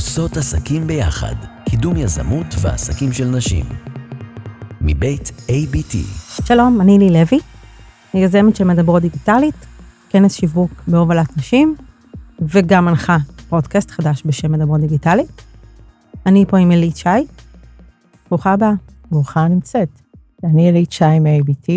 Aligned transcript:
עושות 0.00 0.36
עסקים 0.36 0.86
ביחד, 0.86 1.34
קידום 1.64 1.96
יזמות 1.96 2.46
ועסקים 2.60 3.12
של 3.12 3.24
נשים. 3.28 3.64
מבית 4.80 5.28
ABT. 5.28 5.96
שלום, 6.44 6.80
אני 6.80 6.98
לי 6.98 7.10
לוי, 7.10 7.38
אני 8.14 8.24
יזמת 8.24 8.56
של 8.56 8.64
מדברות 8.64 9.02
דיגיטלית, 9.02 9.66
כנס 10.08 10.34
שיווק 10.34 10.70
בהובלת 10.88 11.36
נשים, 11.36 11.76
וגם 12.40 12.84
מנחה 12.84 13.16
פודקאסט 13.48 13.90
חדש 13.90 14.22
בשם 14.26 14.52
מדברות 14.52 14.80
דיגיטלית. 14.80 15.42
אני 16.26 16.44
פה 16.48 16.58
עם 16.58 16.72
אלית 16.72 16.96
שי. 16.96 17.08
ברוכה 18.30 18.52
הבאה. 18.52 18.72
ברוכה 19.10 19.48
נמצאת. 19.48 20.00
אני 20.44 20.70
אלית 20.70 20.92
שי 20.92 21.18
מ-ABT. 21.18 21.68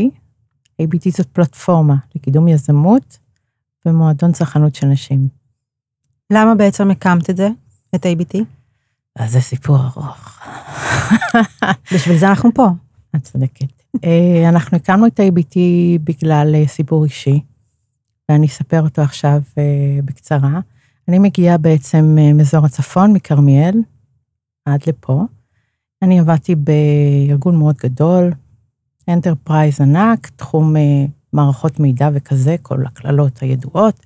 ABT 0.82 1.18
זאת 1.18 1.28
פלטפורמה 1.28 1.96
לקידום 2.16 2.48
יזמות 2.48 3.18
ומועדון 3.86 4.32
צרכנות 4.32 4.76
של 4.76 4.88
נשים. 4.88 5.28
למה 6.32 6.56
בעצם 6.56 6.92
הקמת 6.92 7.30
את 7.30 7.38
זה, 7.38 7.50
את 7.96 8.06
ABT? 8.06 8.38
אז 9.16 9.32
זה 9.32 9.42
סיפור 9.42 9.78
ארוך. 9.78 10.40
בשביל 11.94 12.18
זה 12.18 12.30
אנחנו 12.30 12.50
פה. 12.54 12.68
את 13.16 13.24
צודקת. 13.24 13.84
אה, 14.04 14.50
אנחנו 14.50 14.78
הקמנו 14.78 15.08
את 15.08 15.20
ABT 15.20 15.56
בגלל 16.04 16.56
אה, 16.56 16.68
סיפור 16.68 17.04
אישי, 17.04 17.40
ואני 18.30 18.48
אספר 18.48 18.82
אותו 18.82 19.02
עכשיו 19.02 19.42
אה, 19.58 20.00
בקצרה. 20.06 20.60
אני 21.08 21.20
מגיעה 21.20 21.58
בעצם 21.58 22.18
מאזור 22.36 22.66
הצפון, 22.66 23.14
מכרמיאל, 23.14 23.76
עד 24.66 24.80
לפה. 24.88 25.24
אני 26.02 26.20
עבדתי 26.20 26.56
בארגון 26.56 27.56
מאוד 27.56 27.76
גדול, 27.84 28.32
enterprise 29.10 29.82
ענק, 29.82 30.28
תחום 30.36 30.76
מערכות 31.34 31.80
מידע 31.80 32.10
וכזה, 32.14 32.56
כל 32.62 32.86
הקללות 32.86 33.40
הידועות. 33.40 34.06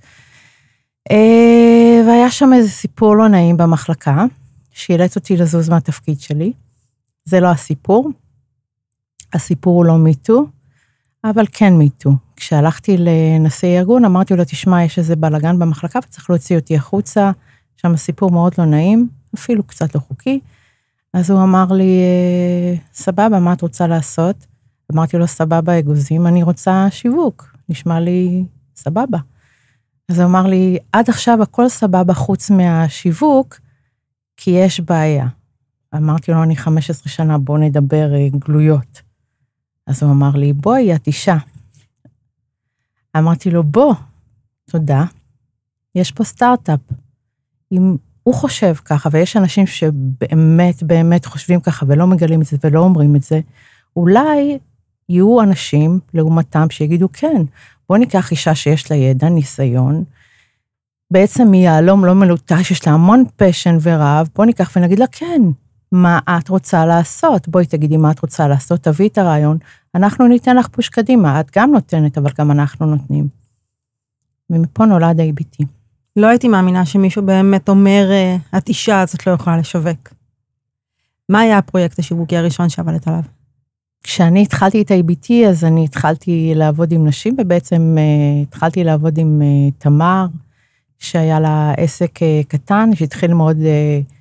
והיה 2.07 2.31
שם 2.31 2.53
איזה 2.53 2.70
סיפור 2.70 3.15
לא 3.15 3.27
נעים 3.27 3.57
במחלקה, 3.57 4.25
שאילץ 4.71 5.15
אותי 5.15 5.38
לזוז 5.38 5.70
מהתפקיד 5.70 6.20
שלי. 6.20 6.53
זה 7.26 7.40
לא 7.40 7.48
הסיפור, 7.48 8.09
הסיפור 9.34 9.76
הוא 9.77 9.85
לא 9.85 9.98
Me 9.98 10.13
Too, 10.13 10.46
אבל 11.23 11.45
כן 11.51 11.73
Me 11.73 11.86
Too. 11.86 12.12
כשהלכתי 12.35 12.98
לנשיא 12.98 13.79
ארגון, 13.79 14.05
אמרתי 14.05 14.35
לו, 14.35 14.43
תשמע, 14.43 14.84
יש 14.84 14.99
איזה 14.99 15.15
בלאגן 15.15 15.59
במחלקה 15.59 15.99
וצריך 16.04 16.29
להוציא 16.29 16.55
אותי 16.55 16.76
החוצה, 16.76 17.32
שם 17.77 17.98
סיפור 17.98 18.32
מאוד 18.32 18.54
לא 18.57 18.65
נעים, 18.65 19.10
אפילו 19.35 19.63
קצת 19.63 19.95
לא 19.95 19.99
חוקי. 19.99 20.39
אז 21.13 21.32
הוא 21.32 21.43
אמר 21.43 21.65
לי, 21.71 21.99
אה, 21.99 22.76
סבבה, 22.93 23.39
מה 23.39 23.54
את 23.54 23.62
רוצה 23.62 23.87
לעשות? 23.87 24.45
אמרתי 24.93 25.17
לו, 25.17 25.27
סבבה, 25.27 25.79
אגוזים, 25.79 26.27
אני 26.27 26.43
רוצה 26.43 26.87
שיווק, 26.89 27.55
נשמע 27.70 27.99
לי 27.99 28.45
סבבה. 28.76 29.17
אז 30.12 30.20
הוא 30.20 30.26
אמר 30.26 30.48
לי, 30.48 30.77
עד 30.94 31.10
עכשיו 31.10 31.41
הכל 31.41 31.70
סבבה 31.70 32.13
חוץ 32.13 32.50
מהשיווק, 32.50 33.60
כי 34.38 34.52
יש 34.52 34.80
בעיה. 34.80 35.27
אמרתי 35.96 36.32
לו, 36.32 36.44
אני 36.44 36.55
15 36.55 37.10
שנה, 37.10 37.38
בוא 37.38 37.58
נדבר 37.58 38.13
אה, 38.13 38.28
גלויות. 38.40 39.02
אז 39.88 40.04
הוא 40.04 40.12
אמר 40.12 40.32
לי, 40.32 40.54
בואי, 40.54 40.96
את 40.96 41.08
אישה. 41.08 41.38
אמרתי 43.18 43.52
לו, 43.52 43.63
בוא, 43.63 43.94
תודה, 44.66 45.04
יש 45.96 46.12
פה 46.12 46.24
סטארט-אפ. 46.24 46.80
אם 47.72 47.96
הוא 48.24 48.35
חושב 48.35 48.74
ככה, 48.74 49.10
ויש 49.12 49.38
אנשים 49.38 49.68
שבאמת 49.68 50.84
באמת 50.84 51.26
חושבים 51.26 51.62
ככה 51.62 51.85
ולא 51.90 52.08
מגלים 52.08 52.41
את 52.41 52.46
זה 52.46 52.58
ולא 52.63 52.80
אומרים 52.80 53.16
את 53.16 53.24
זה, 53.24 53.40
אולי 53.96 54.58
יהיו 55.10 55.41
אנשים 55.41 56.00
לעומתם 56.13 56.70
שיגידו, 56.70 57.10
כן, 57.13 57.41
בוא 57.90 57.98
ניקח 57.98 58.32
אישה 58.32 58.55
שיש 58.55 58.91
לה 58.91 58.98
ידע, 58.98 59.30
ניסיון, 59.30 60.04
בעצם 61.12 61.52
היא 61.52 61.63
יהלום 61.63 62.05
לא 62.05 62.13
מלוטש, 62.13 62.71
יש 62.71 62.88
לה 62.88 62.94
המון 62.94 63.24
פשן 63.35 63.77
ורעב, 63.82 64.28
בוא 64.35 64.46
ניקח 64.46 64.72
ונגיד 64.75 65.00
לה, 65.00 65.06
כן, 65.12 65.41
מה 65.91 66.19
את 66.40 66.50
רוצה 66.50 66.85
לעשות? 66.85 67.47
בואי 67.47 67.66
תגידי 67.66 67.97
מה 67.97 68.12
את 68.12 68.19
רוצה 68.19 68.47
לעשות, 68.47 68.84
תביאי 68.84 69.09
את 69.09 69.18
הרעיון, 69.18 69.57
אנחנו 69.96 70.28
ניתן 70.28 70.57
לך 70.57 70.67
פוש 70.67 70.89
קדימה, 70.89 71.39
את 71.39 71.51
גם 71.56 71.72
נותנת, 71.72 72.17
אבל 72.17 72.31
גם 72.39 72.51
אנחנו 72.51 72.85
נותנים. 72.85 73.28
ומפה 74.50 74.85
נולד 74.85 75.19
ה-ABT. 75.19 75.66
לא 76.16 76.28
הייתי 76.28 76.47
מאמינה 76.47 76.85
שמישהו 76.85 77.22
באמת 77.22 77.69
אומר, 77.69 78.09
את 78.57 78.69
אישה, 78.69 79.01
אז 79.01 79.13
את 79.13 79.28
לא 79.28 79.31
יכולה 79.31 79.57
לשווק. 79.57 80.13
מה 81.29 81.40
היה 81.40 81.57
הפרויקט 81.57 82.00
השיווקי 82.00 82.38
הראשון 82.38 82.69
שעבדת 82.69 83.07
עליו? 83.07 83.22
כשאני 84.17 84.41
התחלתי 84.41 84.81
את 84.81 84.91
ה-ABT, 84.91 85.47
אז 85.47 85.63
אני 85.63 85.83
התחלתי 85.85 86.51
לעבוד 86.55 86.91
עם 86.91 87.07
נשים, 87.07 87.35
ובעצם 87.38 87.97
uh, 87.97 88.47
התחלתי 88.47 88.83
לעבוד 88.83 89.17
עם 89.17 89.41
uh, 89.41 89.73
תמר, 89.78 90.25
שהיה 91.00 91.39
לה 91.39 91.73
עסק 91.78 92.17
uh, 92.17 92.47
קטן, 92.47 92.89
שהתחיל 92.95 93.33
מאוד 93.33 93.57
uh, 93.57 94.13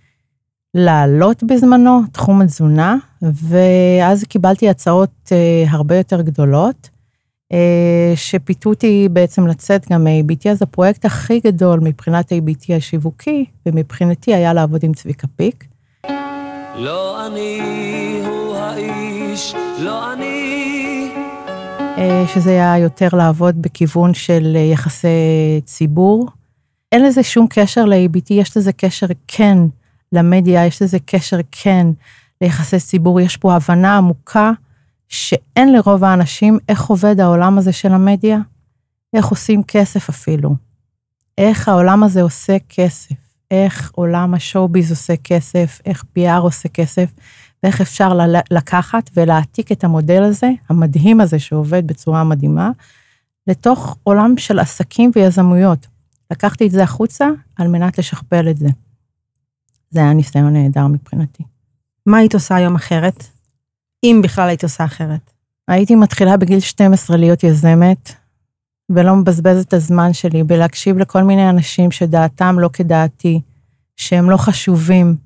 לעלות 0.74 1.42
בזמנו, 1.42 2.00
תחום 2.12 2.42
התזונה, 2.42 2.96
ואז 3.22 4.24
קיבלתי 4.24 4.68
הצעות 4.68 5.10
uh, 5.28 5.70
הרבה 5.70 5.96
יותר 5.96 6.22
גדולות, 6.22 6.90
uh, 7.52 7.56
שפיתו 8.16 8.70
אותי 8.70 9.08
בעצם 9.12 9.46
לצאת 9.46 9.92
גם 9.92 10.04
מ-ABT, 10.04 10.48
אז 10.50 10.62
הפרויקט 10.62 11.04
הכי 11.04 11.40
גדול 11.40 11.80
מבחינת 11.80 12.32
ABT 12.32 12.72
השיווקי, 12.76 13.44
ומבחינתי 13.66 14.34
היה 14.34 14.52
לעבוד 14.52 14.84
עם 14.84 14.92
צביקה 14.92 15.26
פיק. 15.36 15.64
לא 16.76 17.26
אני 17.26 17.60
הוא 18.26 18.56
האיש, 18.56 19.05
לא 19.78 20.12
אני. 20.12 21.10
Uh, 21.96 22.28
שזה 22.34 22.50
היה 22.50 22.78
יותר 22.78 23.08
לעבוד 23.12 23.62
בכיוון 23.62 24.14
של 24.14 24.56
יחסי 24.72 25.08
ציבור. 25.64 26.28
אין 26.92 27.04
לזה 27.04 27.22
שום 27.22 27.46
קשר 27.50 27.84
ל-ABT, 27.84 28.26
יש 28.30 28.56
לזה 28.56 28.72
קשר 28.72 29.06
כן 29.26 29.58
למדיה, 30.12 30.66
יש 30.66 30.82
לזה 30.82 30.98
קשר 31.06 31.36
כן 31.52 31.86
ליחסי 32.40 32.80
ציבור, 32.80 33.20
יש 33.20 33.36
פה 33.36 33.54
הבנה 33.54 33.96
עמוקה 33.96 34.50
שאין 35.08 35.72
לרוב 35.72 36.04
האנשים 36.04 36.58
איך 36.68 36.84
עובד 36.84 37.20
העולם 37.20 37.58
הזה 37.58 37.72
של 37.72 37.92
המדיה, 37.92 38.38
איך 39.16 39.26
עושים 39.26 39.62
כסף 39.62 40.08
אפילו, 40.08 40.54
איך 41.38 41.68
העולם 41.68 42.02
הזה 42.02 42.22
עושה 42.22 42.56
כסף, 42.68 43.14
איך 43.50 43.90
עולם 43.94 44.34
השואו-ביז 44.34 44.90
עושה 44.90 45.14
כסף, 45.24 45.80
איך 45.86 46.04
PR 46.18 46.38
עושה 46.40 46.68
כסף, 46.68 47.10
ואיך 47.62 47.80
אפשר 47.80 48.12
לקחת 48.50 49.10
ולהעתיק 49.16 49.72
את 49.72 49.84
המודל 49.84 50.22
הזה, 50.22 50.50
המדהים 50.68 51.20
הזה 51.20 51.38
שעובד 51.38 51.86
בצורה 51.86 52.24
מדהימה, 52.24 52.70
לתוך 53.46 53.96
עולם 54.02 54.34
של 54.38 54.58
עסקים 54.58 55.10
ויזמויות. 55.14 55.86
לקחתי 56.30 56.66
את 56.66 56.70
זה 56.70 56.82
החוצה 56.82 57.28
על 57.56 57.68
מנת 57.68 57.98
לשכפל 57.98 58.48
את 58.50 58.56
זה. 58.56 58.68
זה 59.90 60.00
היה 60.00 60.12
ניסיון 60.12 60.52
נהדר 60.52 60.86
מבחינתי. 60.86 61.42
מה 62.06 62.18
היית 62.18 62.34
עושה 62.34 62.54
היום 62.54 62.74
אחרת? 62.74 63.24
אם 64.04 64.20
בכלל 64.24 64.48
היית 64.48 64.62
עושה 64.62 64.84
אחרת. 64.84 65.30
הייתי 65.68 65.94
מתחילה 65.94 66.36
בגיל 66.36 66.60
12 66.60 67.16
להיות 67.16 67.44
יזמת, 67.44 68.12
ולא 68.90 69.16
מבזבזת 69.16 69.68
את 69.68 69.74
הזמן 69.74 70.12
שלי 70.12 70.42
בלהקשיב 70.42 70.98
לכל 70.98 71.22
מיני 71.22 71.50
אנשים 71.50 71.90
שדעתם 71.90 72.58
לא 72.58 72.70
כדעתי, 72.72 73.40
שהם 73.96 74.30
לא 74.30 74.36
חשובים, 74.36 75.16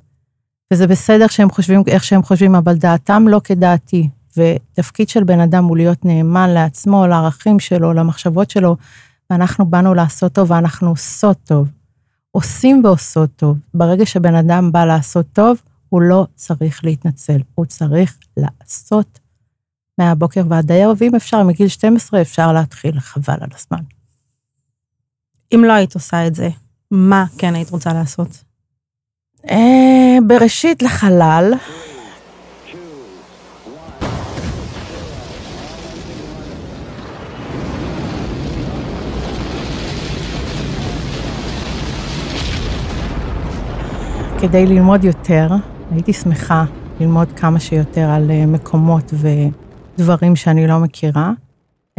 וזה 0.73 0.87
בסדר 0.87 1.27
שהם 1.27 1.51
חושבים 1.51 1.83
איך 1.87 2.05
שהם 2.05 2.23
חושבים, 2.23 2.55
אבל 2.55 2.75
דעתם 2.75 3.29
לא 3.29 3.41
כדעתי. 3.45 4.09
ותפקיד 4.37 5.09
של 5.09 5.25
בן 5.25 5.41
אדם 5.41 5.65
הוא 5.65 5.77
להיות 5.77 6.05
נאמן 6.05 6.51
לעצמו, 6.51 7.07
לערכים 7.07 7.61
שלו, 7.61 7.93
למחשבות 7.93 8.51
שלו, 8.51 8.77
ואנחנו 9.31 9.67
באנו 9.67 9.95
לעשות 9.95 10.33
טוב 10.33 10.51
ואנחנו 10.51 10.89
עושות 10.89 11.39
טוב. 11.45 11.69
עושים 12.31 12.83
ועושות 12.85 13.31
טוב. 13.37 13.59
ברגע 13.75 14.07
שבן 14.07 14.35
אדם 14.35 14.73
בא 14.73 14.85
לעשות 14.85 15.27
טוב, 15.33 15.63
הוא 15.89 16.03
לא 16.03 16.27
צריך 16.35 16.85
להתנצל, 16.85 17.39
הוא 17.55 17.67
צריך 17.67 18.19
לעשות 18.37 19.19
מהבוקר 19.99 20.43
ועד 20.49 20.73
הערב, 20.73 20.97
ואם 21.01 21.15
אפשר, 21.15 21.43
מגיל 21.43 21.69
12 21.69 22.21
אפשר 22.21 22.53
להתחיל, 22.53 23.01
חבל 23.01 23.35
על 23.41 23.49
הזמן. 23.55 23.85
אם 25.55 25.65
לא 25.65 25.73
היית 25.73 25.95
עושה 25.95 26.27
את 26.27 26.35
זה, 26.35 26.49
מה 26.91 27.25
כן 27.39 27.55
היית 27.55 27.71
רוצה 27.71 27.93
לעשות? 27.93 28.45
אה, 29.49 30.19
בראשית 30.27 30.83
לחלל, 30.83 31.55
כדי 44.41 44.67
ללמוד 44.67 45.05
יותר, 45.05 45.49
הייתי 45.91 46.13
שמחה 46.13 46.65
ללמוד 47.01 47.33
כמה 47.33 47.61
שיותר 47.61 48.11
על 48.11 48.31
אה, 48.31 48.47
מקומות 48.47 49.15
ודברים 49.99 50.37
שאני 50.37 50.67
לא 50.67 50.79
מכירה. 50.79 51.33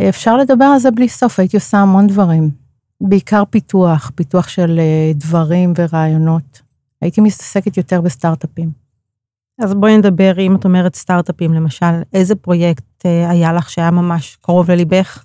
אפשר 0.10 0.38
לדבר 0.38 0.66
על 0.66 0.80
זה 0.80 0.92
בלי 0.92 1.10
סוף, 1.10 1.40
הייתי 1.40 1.58
עושה 1.58 1.78
המון 1.78 2.08
דברים. 2.08 2.50
בעיקר 3.02 3.44
פיתוח, 3.50 4.12
פיתוח 4.16 4.48
של 4.48 4.80
אה, 4.80 5.12
דברים 5.16 5.74
ורעיונות. 5.78 6.71
הייתי 7.02 7.22
מתעסקת 7.22 7.78
יותר 7.78 8.02
בסטארט-אפים. 8.02 8.72
אז 9.60 9.74
בואי 9.74 9.98
נדבר, 9.98 10.40
אם 10.40 10.56
את 10.56 10.66
אומרת 10.66 10.96
סטארט-אפים, 10.96 11.54
למשל, 11.54 12.02
איזה 12.14 12.36
פרויקט 12.36 13.06
אה, 13.06 13.30
היה 13.30 13.54
לך 13.54 13.70
שהיה 13.70 13.92
ממש 13.92 14.38
קרוב 14.42 14.72
לליבך? 14.72 15.24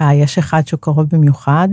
אה, 0.00 0.14
יש 0.14 0.38
אחד 0.38 0.66
שהוא 0.66 0.80
קרוב 0.80 1.06
במיוחד. 1.12 1.68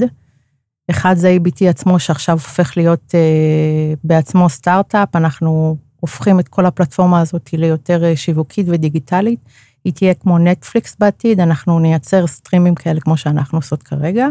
אחד 0.89 1.15
זה 1.17 1.37
ABT 1.37 1.65
עצמו, 1.69 1.99
שעכשיו 1.99 2.35
הופך 2.35 2.77
להיות 2.77 3.15
אה, 3.15 3.93
בעצמו 4.03 4.49
סטארט-אפ, 4.49 5.15
אנחנו 5.15 5.77
הופכים 5.99 6.39
את 6.39 6.47
כל 6.47 6.65
הפלטפורמה 6.65 7.21
הזאת 7.21 7.53
ליותר 7.53 8.03
אה, 8.03 8.15
שיווקית 8.15 8.65
ודיגיטלית. 8.69 9.39
היא 9.83 9.93
תהיה 9.93 10.13
כמו 10.13 10.37
נטפליקס 10.39 10.95
בעתיד, 10.99 11.39
אנחנו 11.39 11.79
נייצר 11.79 12.27
סטרימים 12.27 12.75
כאלה 12.75 12.99
כמו 12.99 13.17
שאנחנו 13.17 13.57
עושות 13.57 13.83
כרגע, 13.83 14.27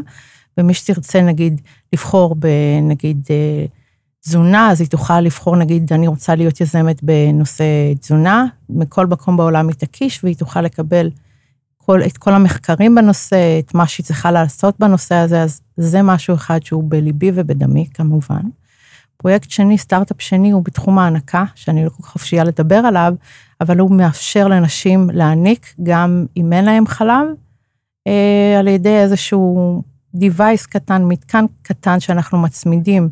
ומי 0.58 0.74
שתרצה 0.74 1.20
נגיד 1.20 1.60
לבחור 1.92 2.34
בנגיד 2.34 3.26
אה, 3.30 3.66
תזונה, 4.24 4.70
אז 4.70 4.80
היא 4.80 4.88
תוכל 4.88 5.20
לבחור 5.20 5.56
נגיד, 5.56 5.92
אני 5.92 6.08
רוצה 6.08 6.34
להיות 6.34 6.60
יזמת 6.60 7.02
בנושא 7.02 7.64
תזונה, 8.00 8.44
מכל 8.68 9.06
מקום 9.06 9.36
בעולם 9.36 9.68
היא 9.68 9.76
תקיש, 9.76 10.24
והיא 10.24 10.36
תוכל 10.36 10.62
לקבל 10.62 11.10
כל, 11.76 12.02
את 12.02 12.18
כל 12.18 12.34
המחקרים 12.34 12.94
בנושא, 12.94 13.58
את 13.58 13.74
מה 13.74 13.86
שהיא 13.86 14.04
צריכה 14.04 14.30
לעשות 14.30 14.74
בנושא 14.78 15.14
הזה, 15.14 15.42
אז 15.42 15.60
זה 15.76 16.02
משהו 16.02 16.34
אחד 16.34 16.62
שהוא 16.62 16.84
בליבי 16.88 17.30
ובדמי 17.34 17.86
כמובן. 17.94 18.40
פרויקט 19.16 19.50
שני, 19.50 19.78
סטארט-אפ 19.78 20.22
שני, 20.22 20.50
הוא 20.50 20.64
בתחום 20.64 20.98
ההנקה, 20.98 21.44
שאני 21.54 21.84
לא 21.84 21.90
כל 21.90 22.02
כך 22.02 22.08
חופשייה 22.08 22.44
לדבר 22.44 22.76
עליו, 22.76 23.14
אבל 23.60 23.78
הוא 23.78 23.90
מאפשר 23.90 24.48
לנשים 24.48 25.10
להעניק 25.12 25.74
גם 25.82 26.26
אם 26.36 26.52
אין 26.52 26.64
להם 26.64 26.86
חלב, 26.86 27.26
אה, 28.06 28.58
על 28.58 28.68
ידי 28.68 28.96
איזשהו 28.96 29.82
device 30.16 30.68
קטן, 30.68 31.04
מתקן 31.04 31.44
קטן 31.62 32.00
שאנחנו 32.00 32.38
מצמידים 32.38 33.08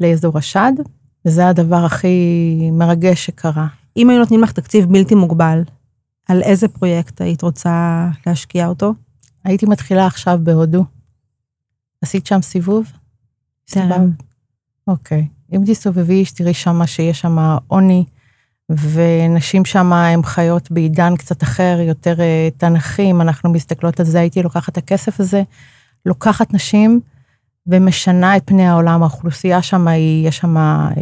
לאזור 0.00 0.38
השד, 0.38 0.72
וזה 1.24 1.48
הדבר 1.48 1.84
הכי 1.84 2.70
מרגש 2.72 3.26
שקרה. 3.26 3.66
אם 3.96 4.10
היו 4.10 4.18
נותנים 4.18 4.42
לך 4.42 4.52
תקציב 4.52 4.92
בלתי 4.92 5.14
מוגבל, 5.14 5.62
על 6.28 6.42
איזה 6.42 6.68
פרויקט 6.68 7.20
היית 7.20 7.42
רוצה 7.42 8.08
להשקיע 8.26 8.66
אותו? 8.66 8.94
הייתי 9.44 9.66
מתחילה 9.66 10.06
עכשיו 10.06 10.38
בהודו. 10.42 10.84
עשית 12.02 12.26
שם 12.26 12.42
סיבוב? 12.42 12.92
סבבה. 13.68 13.96
אוקיי. 14.86 15.28
אם 15.52 15.62
תסתובבי, 15.66 16.24
תראי 16.36 16.54
שם 16.54 16.86
שיש 16.86 17.20
שם 17.20 17.56
עוני, 17.66 18.04
ונשים 18.70 19.64
שם 19.64 19.92
הן 19.92 20.22
חיות 20.22 20.70
בעידן 20.70 21.16
קצת 21.16 21.42
אחר, 21.42 21.78
יותר 21.80 22.20
אה, 22.20 22.48
תנ"כי, 22.56 23.10
אם 23.10 23.20
אנחנו 23.20 23.52
מסתכלות 23.52 24.00
על 24.00 24.06
זה, 24.06 24.20
הייתי 24.20 24.42
לוקחת 24.42 24.72
את 24.72 24.76
הכסף 24.76 25.20
הזה, 25.20 25.42
לוקחת 26.06 26.54
נשים 26.54 27.00
ומשנה 27.66 28.36
את 28.36 28.42
פני 28.44 28.66
העולם. 28.66 29.02
האוכלוסייה 29.02 29.62
שם 29.62 29.88
היא, 29.88 30.28
יש 30.28 30.36
שם 30.36 30.56
אה, 30.56 30.92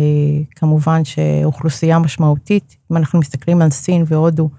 כמובן 0.56 1.04
שאוכלוסייה 1.04 1.98
משמעותית. 1.98 2.76
אם 2.92 2.96
אנחנו 2.96 3.18
מסתכלים 3.18 3.62
על 3.62 3.70
סין 3.70 4.04
והודו, 4.06 4.50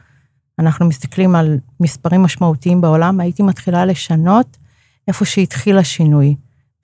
אנחנו 0.59 0.85
מסתכלים 0.85 1.35
על 1.35 1.57
מספרים 1.79 2.23
משמעותיים 2.23 2.81
בעולם, 2.81 3.19
הייתי 3.19 3.43
מתחילה 3.43 3.85
לשנות 3.85 4.57
איפה 5.07 5.25
שהתחיל 5.25 5.77
השינוי, 5.77 6.35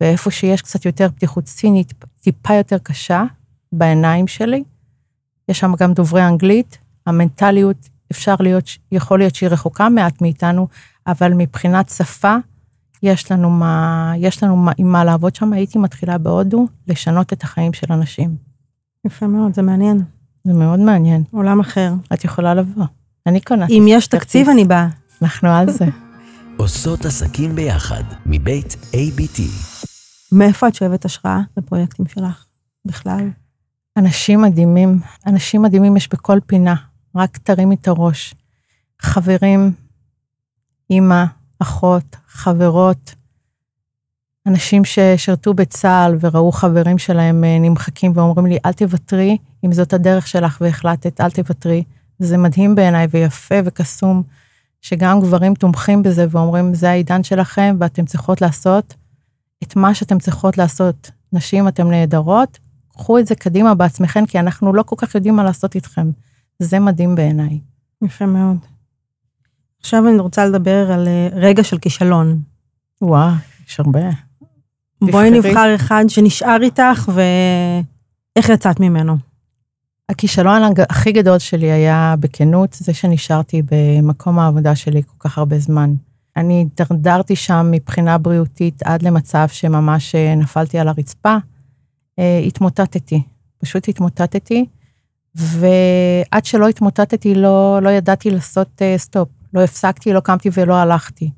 ואיפה 0.01 0.31
שיש 0.31 0.61
קצת 0.61 0.85
יותר 0.85 1.09
פתיחות 1.09 1.47
סינית, 1.47 1.93
טיפה 2.21 2.53
יותר 2.53 2.77
קשה 2.77 3.23
בעיניים 3.71 4.27
שלי. 4.27 4.63
יש 5.49 5.59
שם 5.59 5.73
גם 5.79 5.93
דוברי 5.93 6.27
אנגלית, 6.27 6.77
המנטליות, 7.05 7.89
אפשר 8.11 8.35
להיות, 8.39 8.69
יכול 8.91 9.19
להיות 9.19 9.35
שהיא 9.35 9.49
רחוקה 9.49 9.89
מעט 9.89 10.21
מאיתנו, 10.21 10.67
אבל 11.07 11.33
מבחינת 11.33 11.89
שפה, 11.89 12.35
יש 13.03 13.31
לנו 13.31 13.49
מה, 13.49 14.13
יש 14.17 14.43
לנו 14.43 14.55
מה, 14.55 14.71
עם 14.77 14.91
מה 14.91 15.03
לעבוד 15.03 15.35
שם. 15.35 15.53
הייתי 15.53 15.77
מתחילה 15.77 16.17
בהודו 16.17 16.67
לשנות 16.87 17.33
את 17.33 17.43
החיים 17.43 17.73
של 17.73 17.93
אנשים. 17.93 18.35
יפה 19.05 19.27
מאוד, 19.27 19.53
זה 19.53 19.61
מעניין. 19.61 20.01
זה 20.43 20.53
מאוד 20.53 20.79
מעניין. 20.79 21.23
עולם 21.31 21.59
אחר. 21.59 21.93
את 22.13 22.25
יכולה 22.25 22.53
לבוא. 22.53 22.85
אני 23.27 23.41
קונה. 23.41 23.65
אם 23.69 23.85
יש 23.87 24.07
תקציב, 24.07 24.49
אני 24.49 24.65
באה. 24.65 24.87
אנחנו 25.21 25.49
על 25.49 25.71
זה. 25.71 25.85
עושות 26.57 27.05
עסקים 27.05 27.55
ביחד, 27.55 28.03
מבית 28.25 28.75
ABT. 28.91 29.41
מאיפה 30.31 30.67
את 30.67 30.75
שואבת 30.75 31.05
השראה 31.05 31.41
לפרויקטים 31.57 32.05
שלך 32.07 32.45
בכלל? 32.85 33.29
אנשים 33.97 34.41
מדהימים, 34.41 34.99
אנשים 35.27 35.61
מדהימים 35.61 35.97
יש 35.97 36.09
בכל 36.09 36.39
פינה, 36.45 36.75
רק 37.15 37.37
תרימי 37.37 37.75
את 37.75 37.87
הראש. 37.87 38.33
חברים, 39.01 39.71
אימא, 40.89 41.25
אחות, 41.61 42.15
חברות, 42.27 43.15
אנשים 44.47 44.85
ששירתו 44.85 45.53
בצה"ל 45.53 46.17
וראו 46.19 46.51
חברים 46.51 46.97
שלהם 46.97 47.43
אה, 47.43 47.57
נמחקים 47.59 48.11
ואומרים 48.15 48.45
לי, 48.45 48.57
אל 48.65 48.73
תוותרי, 48.73 49.37
אם 49.65 49.73
זאת 49.73 49.93
הדרך 49.93 50.27
שלך 50.27 50.57
והחלטת, 50.61 51.21
אל 51.21 51.29
תוותרי. 51.29 51.83
זה 52.19 52.37
מדהים 52.37 52.75
בעיניי 52.75 53.07
ויפה 53.11 53.55
וקסום, 53.65 54.23
שגם 54.81 55.21
גברים 55.21 55.53
תומכים 55.53 56.03
בזה 56.03 56.25
ואומרים, 56.29 56.73
זה 56.73 56.89
העידן 56.89 57.23
שלכם 57.23 57.75
ואתם 57.79 58.05
צריכות 58.05 58.41
לעשות 58.41 58.93
את 59.63 59.75
מה 59.75 59.93
שאתם 59.93 60.19
צריכות 60.19 60.57
לעשות. 60.57 61.11
נשים, 61.33 61.67
אתן 61.67 61.87
נהדרות, 61.87 62.59
קחו 62.89 63.19
את 63.19 63.27
זה 63.27 63.35
קדימה 63.35 63.75
בעצמכם, 63.75 64.25
כי 64.25 64.39
אנחנו 64.39 64.73
לא 64.73 64.83
כל 64.83 64.95
כך 64.99 65.15
יודעים 65.15 65.35
מה 65.35 65.43
לעשות 65.43 65.75
איתכם. 65.75 66.11
זה 66.59 66.79
מדהים 66.79 67.15
בעיניי. 67.15 67.59
יפה 68.01 68.25
מאוד. 68.25 68.70
עכשיו 69.81 70.07
אני 70.07 70.19
רוצה 70.19 70.45
לדבר 70.45 70.91
על 70.91 71.07
אה, 71.07 71.27
רגע 71.33 71.63
של 71.63 71.77
כישלון. 71.77 72.39
וואו, 73.01 73.31
יש 73.67 73.79
הרבה. 73.79 73.99
בואי 75.01 75.31
נבחר 75.31 75.75
אחד 75.75 76.05
שנשאר 76.07 76.57
איתך 76.61 77.11
ואיך 77.13 78.49
יצאת 78.49 78.79
ממנו. 78.79 79.17
הכישלון 80.09 80.61
הכי 80.89 81.11
גדול 81.11 81.39
שלי 81.39 81.71
היה 81.71 82.15
בכנות, 82.19 82.73
זה 82.73 82.93
שנשארתי 82.93 83.61
במקום 83.71 84.39
העבודה 84.39 84.75
שלי 84.75 85.03
כל 85.03 85.29
כך 85.29 85.37
הרבה 85.37 85.59
זמן. 85.59 85.93
אני 86.37 86.53
הידרדרתי 86.53 87.35
שם 87.35 87.67
מבחינה 87.71 88.17
בריאותית 88.17 88.83
עד 88.83 89.01
למצב 89.03 89.47
שממש 89.47 90.15
אה, 90.15 90.35
נפלתי 90.35 90.79
על 90.79 90.87
הרצפה, 90.87 91.37
אה, 92.19 92.41
התמוטטתי, 92.47 93.21
פשוט 93.57 93.87
התמוטטתי, 93.87 94.65
ועד 95.35 96.45
שלא 96.45 96.67
התמוטטתי 96.67 97.35
לא, 97.35 97.79
לא 97.81 97.89
ידעתי 97.89 98.31
לעשות 98.31 98.81
stop, 98.97 99.29
לא 99.53 99.63
הפסקתי, 99.63 100.13
לא 100.13 100.19
קמתי 100.19 100.49
ולא 100.53 100.75
הלכתי. 100.75 101.31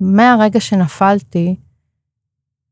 מהרגע 0.00 0.60
שנפלתי, 0.60 1.56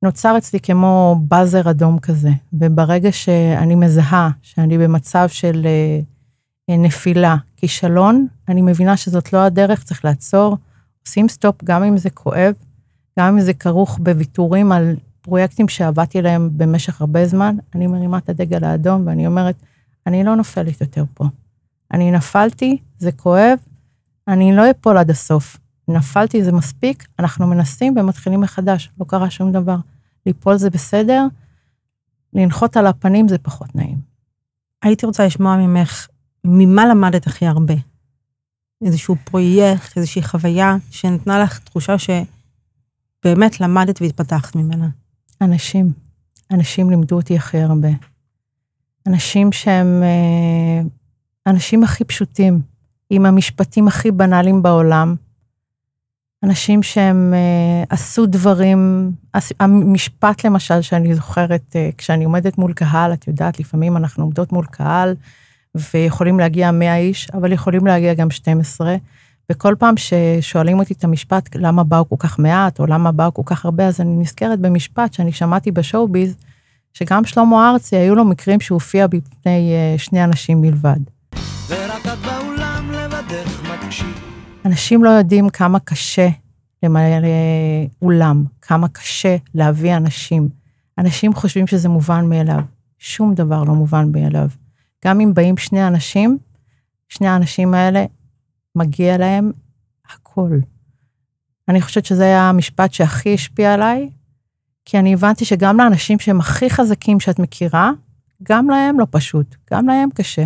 נוצר 0.02 0.38
אצלי 0.38 0.60
כמו 0.60 1.16
buzzer 1.28 1.70
אדום 1.70 1.98
כזה, 1.98 2.30
וברגע 2.52 3.12
שאני 3.12 3.74
מזהה 3.74 4.30
שאני 4.42 4.78
במצב 4.78 5.28
של 5.28 5.66
אה, 5.66 6.76
נפילה, 6.76 7.36
כישלון, 7.56 8.26
אני 8.48 8.62
מבינה 8.62 8.96
שזאת 8.96 9.32
לא 9.32 9.38
הדרך, 9.38 9.84
צריך 9.84 10.04
לעצור, 10.04 10.56
עושים 11.06 11.28
stop 11.28 11.64
גם 11.64 11.84
אם 11.84 11.96
זה 11.96 12.10
כואב, 12.10 12.54
גם 13.19 13.26
אם 13.26 13.40
זה 13.40 13.54
כרוך 13.54 13.98
בוויתורים 14.02 14.72
על 14.72 14.96
פרויקטים 15.20 15.69
שעבדתי 15.69 16.19
עליהם 16.19 16.50
במשך 16.56 17.00
הרבה 17.00 17.26
זמן, 17.26 17.56
אני 17.74 17.86
מרימה 17.86 18.19
את 18.19 18.28
הדגל 18.28 18.64
האדום 18.64 19.06
ואני 19.06 19.26
אומרת, 19.26 19.56
אני 20.06 20.24
לא 20.24 20.36
נופלת 20.36 20.81
יותר 20.81 21.05
פה. 21.14 21.24
אני 21.93 22.10
נפלתי, 22.10 22.79
זה 22.98 23.12
כואב, 23.12 23.58
אני 24.28 24.56
לא 24.56 24.70
אפול 24.70 24.98
עד 24.98 25.10
הסוף. 25.10 25.56
נפלתי, 25.88 26.44
זה 26.44 26.52
מספיק, 26.52 27.06
אנחנו 27.18 27.46
מנסים 27.46 27.94
ומתחילים 27.96 28.40
מחדש, 28.40 28.90
לא 29.00 29.04
קרה 29.04 29.30
שום 29.30 29.52
דבר. 29.52 29.76
ליפול 30.26 30.56
זה 30.56 30.70
בסדר, 30.70 31.26
לנחות 32.32 32.76
על 32.76 32.86
הפנים 32.86 33.28
זה 33.28 33.38
פחות 33.38 33.74
נעים. 33.74 33.98
הייתי 34.82 35.06
רוצה 35.06 35.26
לשמוע 35.26 35.56
ממך, 35.56 36.06
ממה 36.44 36.86
למדת 36.86 37.26
הכי 37.26 37.46
הרבה? 37.46 37.74
איזשהו 38.84 39.16
פרויקט, 39.24 39.96
איזושהי 39.96 40.22
חוויה 40.22 40.76
שנתנה 40.90 41.38
לך 41.38 41.58
תחושה 41.58 41.94
שבאמת 41.98 43.60
למדת 43.60 44.02
והתפתחת 44.02 44.56
ממנה. 44.56 44.88
אנשים. 45.40 45.92
אנשים 46.50 46.90
לימדו 46.90 47.16
אותי 47.16 47.36
הכי 47.36 47.58
הרבה. 47.58 47.88
אנשים 49.06 49.52
שהם 49.52 50.02
אה, 50.02 50.82
אנשים 51.46 51.84
הכי 51.84 52.04
פשוטים, 52.04 52.60
עם 53.10 53.27
המשפטים 53.27 53.89
הכי 53.89 54.10
בנאליים 54.10 54.63
בעולם, 54.63 55.15
אנשים 56.43 56.82
שהם 56.82 57.34
uh, 57.34 57.86
עשו 57.94 58.27
דברים, 58.27 59.10
המשפט 59.60 60.44
למשל 60.44 60.82
שאני 60.82 61.15
זוכרת, 61.15 61.63
uh, 61.72 61.96
כשאני 61.98 62.25
עומדת 62.25 62.58
מול 62.58 62.72
קהל, 62.72 63.13
את 63.13 63.29
יודעת, 63.29 63.60
לפעמים 63.60 63.96
אנחנו 63.96 64.25
עומדות 64.25 64.53
מול 64.53 64.65
קהל 64.67 65.15
ויכולים 65.94 66.39
להגיע 66.39 66.70
100 66.70 66.96
איש, 66.96 67.31
אבל 67.34 67.53
יכולים 67.53 67.86
להגיע 67.86 68.15
גם 68.15 68.31
12, 68.31 68.96
וכל 69.53 69.75
פעם 69.79 69.94
ששואלים 69.96 70.79
אותי 70.79 70.94
את 70.94 71.05
המשפט, 71.05 71.56
למה 71.56 71.84
באו 71.84 72.08
כל 72.08 72.17
כך 72.19 72.39
מעט, 72.39 72.81
או 72.81 72.86
למה 72.86 73.13
באו 73.13 73.34
כל 73.34 73.43
כך 73.46 73.65
הרבה, 73.65 73.86
אז 73.86 74.01
אני 74.01 74.17
נזכרת 74.17 74.58
במשפט 74.60 75.13
שאני 75.13 75.32
שמעתי 75.32 75.70
בשואו-ביז, 75.70 76.36
שגם 76.93 77.25
שלמה 77.25 77.70
ארצי, 77.70 77.96
היו 77.96 78.15
לו 78.15 78.25
מקרים 78.25 78.60
שהוא 78.60 78.77
הופיע 78.77 79.06
בפני 79.06 79.75
uh, 79.96 79.98
שני 80.01 80.25
אנשים 80.25 80.63
בלבד. 80.63 81.01
ורק 81.69 82.06
באולם 82.06 82.35
מקשיב. 83.96 84.20
אנשים 84.65 85.05
לא 85.05 85.10
יודעים 85.10 85.48
כמה 85.48 85.79
קשה 85.81 86.29
למלא 86.82 87.29
אולם, 88.03 88.44
כמה 88.62 88.88
קשה 88.88 89.36
להביא 89.55 89.96
אנשים. 89.96 90.48
אנשים 90.98 91.34
חושבים 91.34 91.67
שזה 91.67 91.88
מובן 91.88 92.24
מאליו. 92.29 92.60
שום 92.98 93.34
דבר 93.34 93.65
לא 93.65 93.74
מובן 93.74 94.12
מאליו. 94.12 94.48
גם 95.05 95.20
אם 95.20 95.34
באים 95.34 95.56
שני 95.56 95.86
אנשים, 95.86 96.38
שני 97.08 97.29
האנשים 97.29 97.74
האלה, 97.74 98.05
מגיע 98.74 99.19
להם 99.19 99.53
הכל. 100.12 100.58
אני 101.69 101.81
חושבת 101.81 102.05
שזה 102.05 102.24
היה 102.24 102.48
המשפט 102.48 102.93
שהכי 102.93 103.34
השפיע 103.34 103.74
עליי, 103.74 104.10
כי 104.84 104.98
אני 104.98 105.15
הבנתי 105.15 105.44
שגם 105.44 105.76
לאנשים 105.76 106.19
שהם 106.19 106.41
הכי 106.41 106.70
חזקים 106.70 107.20
שאת 107.20 107.38
מכירה, 107.38 107.91
גם 108.43 108.70
להם 108.70 109.00
לא 109.00 109.06
פשוט, 109.10 109.56
גם 109.72 109.86
להם 109.86 110.08
קשה. 110.15 110.44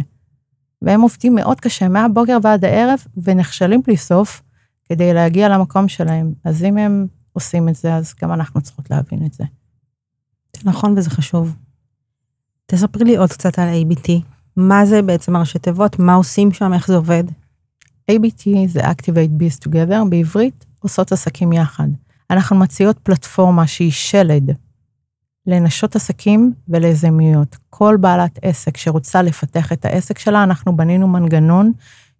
והם 0.82 1.00
עובדים 1.00 1.34
מאוד 1.34 1.60
קשה 1.60 1.88
מהבוקר 1.88 2.38
ועד 2.42 2.64
הערב, 2.64 2.98
ונכשלים 3.22 3.82
בלי 3.86 3.96
סוף 3.96 4.42
כדי 4.84 5.14
להגיע 5.14 5.48
למקום 5.48 5.88
שלהם. 5.88 6.32
אז 6.44 6.64
אם 6.64 6.78
הם 6.78 7.06
עושים 7.32 7.68
את 7.68 7.76
זה, 7.76 7.94
אז 7.94 8.14
גם 8.22 8.32
אנחנו 8.32 8.60
צריכות 8.60 8.90
להבין 8.90 9.26
את 9.26 9.32
זה. 9.32 9.44
נכון 10.64 10.98
וזה 10.98 11.10
חשוב. 11.10 11.56
תספרי 12.66 13.04
לי 13.04 13.16
עוד 13.16 13.30
קצת 13.32 13.58
על 13.58 13.68
ABT. 13.68 14.10
מה 14.56 14.86
זה 14.86 15.02
בעצם 15.02 15.36
הראשי 15.36 15.58
תיבות? 15.58 15.98
מה 15.98 16.14
עושים 16.14 16.52
שם? 16.52 16.72
איך 16.72 16.86
זה 16.86 16.96
עובד? 16.96 17.24
ABT 18.10 18.48
זה 18.66 18.80
Activate 18.80 19.40
Bees 19.40 19.68
Together, 19.68 20.08
בעברית 20.08 20.66
עושות 20.80 21.12
עסקים 21.12 21.52
יחד. 21.52 21.88
אנחנו 22.30 22.56
מציעות 22.56 22.98
פלטפורמה 22.98 23.66
שהיא 23.66 23.92
שלד 23.92 24.50
לנשות 25.46 25.96
עסקים 25.96 26.52
וליזמיות. 26.68 27.56
כל 27.70 27.96
בעלת 28.00 28.38
עסק 28.42 28.76
שרוצה 28.76 29.22
לפתח 29.22 29.72
את 29.72 29.84
העסק 29.84 30.18
שלה, 30.18 30.42
אנחנו 30.42 30.76
בנינו 30.76 31.08
מנגנון 31.08 31.72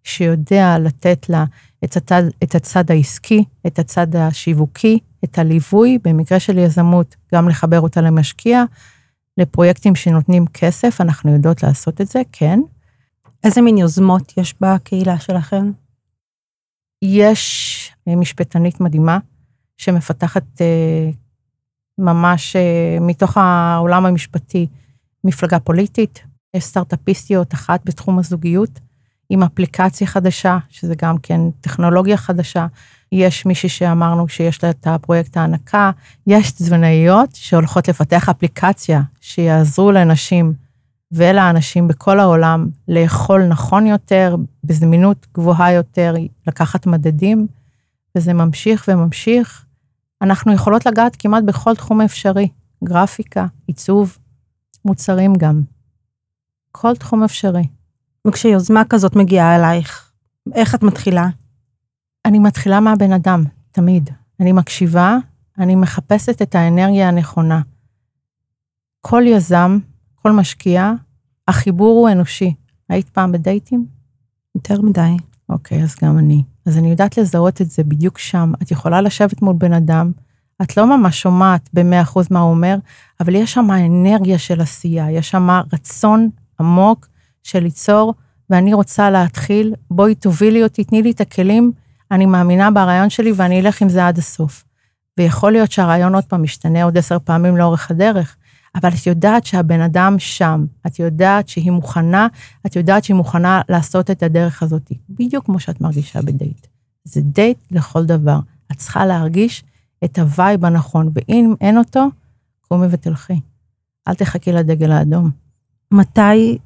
שיודע 0.05 0.79
לתת 0.79 1.29
לה 1.29 1.45
את 1.85 1.97
הצד, 1.97 2.23
את 2.43 2.55
הצד 2.55 2.91
העסקי, 2.91 3.45
את 3.67 3.79
הצד 3.79 4.17
השיווקי, 4.17 4.99
את 5.25 5.39
הליווי, 5.39 5.99
במקרה 6.05 6.41
של 6.41 6.59
יזמות, 6.59 7.17
גם 7.35 7.49
לחבר 7.49 7.81
אותה 7.81 8.01
למשקיע, 8.01 8.65
לפרויקטים 9.39 9.95
שנותנים 9.95 10.47
כסף, 10.47 11.01
אנחנו 11.01 11.33
יודעות 11.33 11.63
לעשות 11.63 12.01
את 12.01 12.09
זה, 12.09 12.23
כן. 12.33 12.61
איזה 13.45 13.61
מין 13.61 13.79
יוזמות 13.79 14.39
יש 14.39 14.55
בקהילה 14.61 15.19
שלכם? 15.19 15.73
יש 17.03 17.93
אה, 18.09 18.17
משפטנית 18.17 18.81
מדהימה 18.81 19.19
שמפתחת 19.79 20.61
אה, 20.61 21.11
ממש 22.01 22.57
אה, 22.57 22.99
מתוך 23.01 23.37
העולם 23.37 24.07
המשפטי 24.07 24.67
מפלגה 25.25 25.59
פוליטית. 25.59 26.23
יש 26.55 26.65
סטארט-אפיסטיות 26.65 27.55
אחת 27.55 27.81
בתחום 27.85 28.19
הזוגיות, 28.19 28.81
עם 29.31 29.43
אפליקציה 29.43 30.07
חדשה, 30.07 30.59
שזה 30.69 30.95
גם 31.03 31.19
כן 31.19 31.41
טכנולוגיה 31.61 32.17
חדשה. 32.17 32.67
יש 33.13 33.47
מישהי 33.47 33.69
שאמרנו 33.69 34.29
שיש 34.29 34.65
לה 34.65 34.71
את 34.71 34.87
הפרויקט 34.87 35.37
ההנקה. 35.37 35.91
יש 36.27 36.53
תזונאיות 36.53 37.31
שהולכות 37.35 37.89
לפתח 37.89 38.29
אפליקציה 38.29 39.03
שיעזרו 39.21 39.93
לנשים 39.93 40.53
ולאנשים 41.13 41.89
בכל 41.89 42.21
העולם 42.21 42.69
לאכול 42.89 43.47
נכון 43.47 43.87
יותר, 43.87 44.37
בזמינות 44.65 45.27
גבוהה 45.35 45.73
יותר, 45.73 46.15
לקחת 46.47 46.87
מדדים, 46.87 47.47
וזה 48.17 48.33
ממשיך 48.33 48.89
וממשיך. 48.89 49.65
אנחנו 50.23 50.53
יכולות 50.53 50.87
לגעת 50.87 51.17
כמעט 51.19 51.45
בכל 51.45 51.75
תחום 51.75 52.01
אפשרי, 52.01 52.49
גרפיקה, 52.85 53.47
עיצוב, 53.67 54.19
מוצרים 54.85 55.33
גם. 55.35 55.63
כל 56.73 56.97
תחום 56.97 57.25
אפשרי. 57.25 57.69
וכשיוזמה 58.27 58.83
כזאת 58.85 59.17
מגיעה 59.17 59.57
אלייך, 59.57 60.13
איך 60.55 60.75
את 60.75 60.83
מתחילה? 60.83 61.29
אני 62.25 62.39
מתחילה 62.39 62.81
מהבן 62.81 63.13
אדם, 63.13 63.45
תמיד. 63.73 64.11
אני 64.41 64.53
מקשיבה, 64.53 65.17
אני 65.59 65.77
מחפשת 65.77 66.43
את 66.43 66.55
האנרגיה 66.55 67.09
הנכונה. 67.09 67.61
כל 69.01 69.23
יזם, 69.27 69.79
כל 70.15 70.33
משקיע, 70.33 70.93
החיבור 71.49 71.99
הוא 71.99 72.11
אנושי. 72.11 72.55
היית 72.89 73.09
פעם 73.09 73.33
בדייטים? 73.33 73.87
יותר 74.55 74.83
מדי. 74.83 75.17
אוקיי, 75.51 75.83
אז 75.83 75.97
גם 76.03 76.19
אני. 76.19 76.43
אז 76.67 76.79
אני 76.79 76.91
יודעת 76.91 77.19
לזהות 77.19 77.61
את 77.61 77.71
זה 77.71 77.85
בדיוק 77.85 78.19
שם. 78.19 78.53
את 78.63 78.71
יכולה 78.71 79.01
לשבת 79.01 79.43
מול 79.43 79.55
בן 79.59 79.73
אדם, 79.73 80.13
את 80.63 80.77
לא 80.77 80.97
ממש 80.97 81.21
שומעת 81.21 81.71
ב-100% 81.73 82.19
מה 82.31 82.41
הוא 82.41 82.51
אומר, 82.51 82.77
אבל 83.21 83.35
יש 83.35 83.53
שם 83.53 83.69
אנרגיה 83.71 84.39
של 84.39 84.61
עשייה, 84.61 85.11
יש 85.11 85.31
שם 85.31 85.49
רצון 85.73 86.31
עמוק 86.61 87.09
של 87.43 87.59
ליצור, 87.59 88.15
ואני 88.51 88.75
רוצה 88.75 89.11
להתחיל, 89.11 89.75
בואי 89.91 90.15
תובילי 90.15 90.63
אותי, 90.63 90.85
תני 90.85 91.03
לי 91.03 91.11
את 91.11 91.21
הכלים, 91.21 91.73
אני 92.11 92.27
מאמינה 92.27 92.71
ברעיון 92.71 93.11
שלי 93.11 93.33
ואני 93.33 93.61
אלך 93.61 93.83
עם 93.83 93.89
זה 93.89 94.07
עד 94.07 94.19
הסוף. 94.19 94.65
ויכול 95.19 95.53
להיות 95.53 95.73
שהרעיון 95.73 96.15
עוד 96.15 96.25
פעם 96.25 96.43
משתנה 96.43 96.85
עוד 96.85 96.99
עשר 96.99 97.19
פעמים 97.25 97.57
לאורך 97.57 97.91
הדרך, 97.91 98.37
אבל 98.75 98.89
את 98.89 99.07
יודעת 99.07 99.47
שהבן 99.47 99.81
אדם 99.81 100.19
שם, 100.19 100.67
את 100.87 100.99
יודעת 100.99 101.49
שהיא 101.49 101.71
מוכנה, 101.71 102.27
את 102.67 102.77
יודעת 102.77 103.05
שהיא 103.05 103.17
מוכנה 103.17 103.61
לעשות 103.69 104.11
את 104.11 104.23
הדרך 104.23 104.63
הזאת, 104.63 104.93
בדיוק 105.11 105.45
כמו 105.45 105.61
שאת 105.61 105.81
מרגישה 105.81 106.23
בדייט. 106.23 106.67
זה 107.05 107.21
דייט 107.21 107.59
לכל 107.71 108.05
דבר. 108.05 108.39
את 108.73 108.77
צריכה 108.77 109.07
להרגיש 109.07 109.65
את 110.05 110.19
ה 110.19 110.28
vibe 110.28 110.65
הנכון, 110.65 111.11
ואם 111.15 111.55
אין 111.61 111.79
אותו, 111.79 112.09
קומי 112.69 112.87
ותלכי. 112.91 113.41
אל 114.09 114.15
תחכי 114.15 114.53
לדגל 114.53 114.93
האדום. 114.93 115.31
מתי 115.93 116.59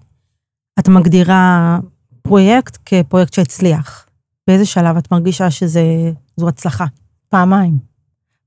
את 0.78 0.88
מגדירה 0.88 1.78
פרויקט 2.22 2.78
כפרויקט 2.86 3.32
שהצליח? 3.32 4.06
באיזה 4.46 4.66
שלב 4.66 4.96
את 4.96 5.12
מרגישה 5.12 5.50
שזו 5.50 6.48
הצלחה? 6.48 6.84
פעמיים. 7.28 7.93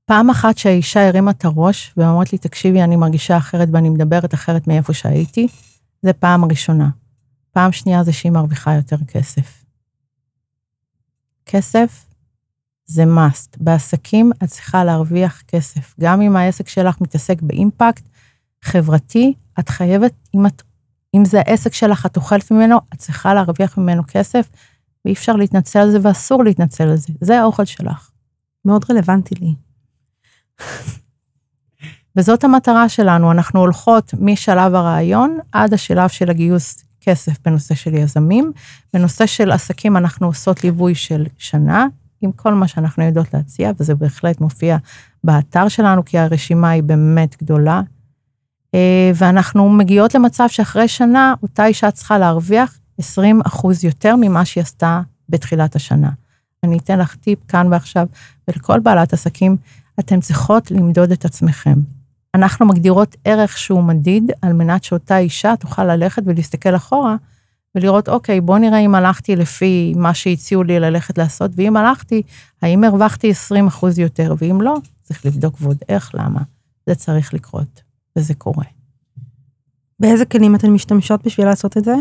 פעם 0.08 0.30
אחת 0.30 0.58
שהאישה 0.58 1.08
הרימה 1.08 1.30
את 1.30 1.44
הראש 1.44 1.94
ואומרת 1.96 2.32
לי, 2.32 2.38
תקשיבי, 2.38 2.82
אני 2.82 2.96
מרגישה 2.96 3.36
אחרת 3.36 3.68
ואני 3.72 3.88
מדברת 3.88 4.34
אחרת 4.34 4.66
מאיפה 4.66 4.92
שהייתי, 4.92 5.48
זה 6.02 6.12
פעם 6.12 6.44
ראשונה. 6.44 6.88
פעם 7.52 7.72
שנייה 7.72 8.04
זה 8.04 8.12
שהיא 8.12 8.32
מרוויחה 8.32 8.74
יותר 8.74 8.96
כסף. 9.08 9.64
כסף 11.46 12.06
זה 12.86 13.04
must. 13.04 13.56
בעסקים 13.60 14.32
את 14.44 14.48
צריכה 14.48 14.84
להרוויח 14.84 15.42
כסף. 15.48 15.94
גם 16.00 16.20
אם 16.20 16.36
העסק 16.36 16.68
שלך 16.68 17.00
מתעסק 17.00 17.42
באימפקט 17.42 18.08
חברתי, 18.62 19.34
את 19.58 19.68
חייבת, 19.68 20.12
אם, 20.34 20.46
את, 20.46 20.62
אם 21.16 21.24
זה 21.24 21.40
העסק 21.40 21.72
שלך, 21.72 22.06
את 22.06 22.16
אוכלת 22.16 22.50
ממנו, 22.50 22.78
את 22.94 22.98
צריכה 22.98 23.34
להרוויח 23.34 23.78
ממנו 23.78 24.02
כסף, 24.08 24.48
ואי 25.04 25.12
אפשר 25.12 25.32
להתנצל 25.32 25.78
על 25.78 25.90
זה 25.90 25.98
ואסור 26.02 26.44
להתנצל 26.44 26.88
על 26.88 26.96
זה. 26.96 27.12
זה 27.20 27.40
האוכל 27.40 27.64
שלך. 27.64 28.10
מאוד 28.64 28.84
רלוונטי 28.90 29.34
לי. 29.34 29.67
וזאת 32.16 32.44
המטרה 32.44 32.88
שלנו, 32.88 33.32
אנחנו 33.32 33.60
הולכות 33.60 34.14
משלב 34.20 34.74
הרעיון 34.74 35.38
עד 35.52 35.74
השלב 35.74 36.08
של 36.08 36.30
הגיוס 36.30 36.84
כסף 37.00 37.32
בנושא 37.44 37.74
של 37.74 37.94
יזמים. 37.94 38.52
בנושא 38.94 39.26
של 39.26 39.50
עסקים 39.50 39.96
אנחנו 39.96 40.26
עושות 40.26 40.64
ליווי 40.64 40.94
של 40.94 41.26
שנה, 41.38 41.86
עם 42.20 42.32
כל 42.32 42.54
מה 42.54 42.68
שאנחנו 42.68 43.04
יודעות 43.04 43.34
להציע, 43.34 43.70
וזה 43.80 43.94
בהחלט 43.94 44.40
מופיע 44.40 44.76
באתר 45.24 45.68
שלנו, 45.68 46.04
כי 46.04 46.18
הרשימה 46.18 46.70
היא 46.70 46.82
באמת 46.82 47.42
גדולה. 47.42 47.82
אה, 48.74 49.10
ואנחנו 49.14 49.68
מגיעות 49.68 50.14
למצב 50.14 50.44
שאחרי 50.48 50.88
שנה, 50.88 51.34
אותה 51.42 51.66
אישה 51.66 51.90
צריכה 51.90 52.18
להרוויח 52.18 52.78
20 52.98 53.40
אחוז 53.46 53.84
יותר 53.84 54.16
ממה 54.16 54.44
שהיא 54.44 54.62
עשתה 54.62 55.00
בתחילת 55.28 55.76
השנה. 55.76 56.10
אני 56.64 56.78
אתן 56.78 56.98
לך 56.98 57.14
טיפ 57.14 57.38
כאן 57.48 57.72
ועכשיו, 57.72 58.06
ולכל 58.48 58.80
בעלת 58.80 59.12
עסקים, 59.12 59.56
אתן 60.00 60.20
צריכות 60.20 60.70
למדוד 60.70 61.12
את 61.12 61.24
עצמכם. 61.24 61.74
אנחנו 62.34 62.66
מגדירות 62.66 63.16
ערך 63.24 63.58
שהוא 63.58 63.84
מדיד, 63.84 64.30
על 64.42 64.52
מנת 64.52 64.84
שאותה 64.84 65.18
אישה 65.18 65.56
תוכל 65.56 65.84
ללכת 65.84 66.22
ולהסתכל 66.26 66.76
אחורה, 66.76 67.16
ולראות, 67.74 68.08
אוקיי, 68.08 68.40
בוא 68.40 68.58
נראה 68.58 68.78
אם 68.78 68.94
הלכתי 68.94 69.36
לפי 69.36 69.94
מה 69.96 70.14
שהציעו 70.14 70.62
לי 70.62 70.80
ללכת 70.80 71.18
לעשות, 71.18 71.50
ואם 71.54 71.76
הלכתי, 71.76 72.22
האם 72.62 72.84
הרווחתי 72.84 73.30
20 73.30 73.66
אחוז 73.66 73.98
יותר, 73.98 74.34
ואם 74.38 74.60
לא, 74.60 74.76
צריך 75.02 75.26
לבדוק 75.26 75.54
ועוד 75.60 75.78
איך, 75.88 76.10
למה. 76.14 76.40
זה 76.86 76.94
צריך 76.94 77.34
לקרות, 77.34 77.82
וזה 78.16 78.34
קורה. 78.34 78.64
באיזה 80.00 80.24
כלים 80.24 80.54
אתן 80.54 80.70
משתמשות 80.70 81.26
בשביל 81.26 81.46
לעשות 81.46 81.76
את 81.76 81.84
זה? 81.84 81.94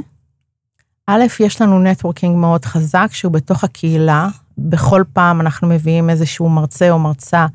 א', 1.07 1.23
יש 1.39 1.61
לנו 1.61 1.79
נטוורקינג 1.79 2.37
מאוד 2.37 2.65
חזק, 2.65 3.07
שהוא 3.11 3.31
בתוך 3.31 3.63
הקהילה. 3.63 4.27
בכל 4.57 5.03
פעם 5.13 5.41
אנחנו 5.41 5.67
מביאים 5.67 6.09
איזשהו 6.09 6.49
מרצה 6.49 6.91
או 6.91 6.99
מרצה 6.99 7.45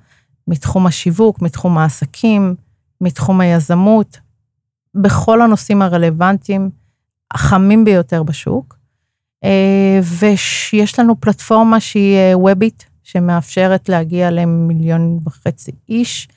מתחום 0.49 0.87
השיווק, 0.87 1.43
מתחום 1.43 1.79
העסקים, 1.79 2.55
מתחום 3.01 3.41
היזמות, 3.41 4.19
בכל 4.95 5.43
הנושאים 5.43 5.83
הרלוונטיים, 5.83 6.71
החמים 7.35 7.85
ביותר 7.85 8.23
בשוק. 8.23 8.77
אה, 9.45 10.01
ויש 10.19 10.99
לנו 10.99 11.21
פלטפורמה 11.21 11.81
שהיא 11.81 12.35
וובית, 12.35 12.87
שמאפשרת 13.03 13.89
להגיע 13.89 14.31
למיליון 14.31 15.19
וחצי 15.25 15.73
איש, 15.89 16.29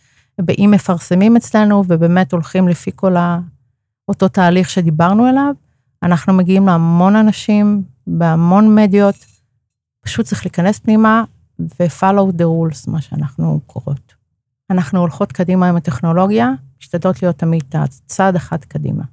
ואם 0.47 0.69
מפרסמים 0.73 1.35
אצלנו 1.35 1.83
ובאמת 1.87 2.31
הולכים 2.31 2.67
לפי 2.67 2.91
כל. 2.95 3.15
אותו 4.07 4.27
תהליך 4.27 4.69
שדיברנו 4.69 5.25
עליו, 5.25 5.53
אנחנו 6.03 6.33
מגיעים 6.33 6.67
להמון 6.67 7.15
אנשים, 7.15 7.83
בהמון 8.07 8.75
מדיות, 8.75 9.15
פשוט 10.01 10.25
צריך 10.25 10.45
להיכנס 10.45 10.79
פנימה 10.79 11.23
ו-follow 11.59 12.31
the 12.37 12.43
rules, 12.43 12.91
מה 12.91 13.01
שאנחנו 13.01 13.59
קוראות. 13.67 14.13
אנחנו 14.69 14.99
הולכות 14.99 15.31
קדימה 15.31 15.69
עם 15.69 15.75
הטכנולוגיה, 15.75 16.51
משתדלות 16.81 17.21
להיות 17.21 17.37
תמיד 17.37 17.63
צעד 18.05 18.35
אחד 18.35 18.65
קדימה. 18.65 19.03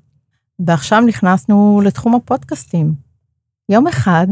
ועכשיו 0.66 1.00
נכנסנו 1.00 1.80
לתחום 1.84 2.14
הפודקאסטים. 2.14 2.94
יום 3.68 3.86
אחד, 3.86 4.26